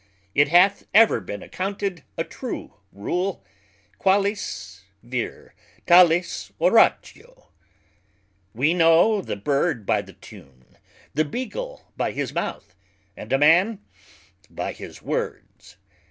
[0.33, 3.45] It hath ever been accounted a true Rule,
[3.99, 5.53] Qualis Vir,
[5.85, 7.49] talis Oratio.
[8.55, 10.75] We know the Bird by the Tune,
[11.13, 12.73] the Beagle by his Mouth,
[13.15, 13.79] and a Man
[14.49, 15.77] by his Words.